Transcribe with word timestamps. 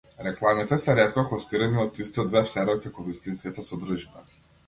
Рекламите 0.27 0.77
се 0.83 0.95
ретко 0.99 1.25
хостирани 1.33 1.83
од 1.83 2.01
истиот 2.05 2.33
веб-сервер 2.37 2.81
како 2.87 3.07
вистинската 3.11 3.69
содржина. 3.71 4.27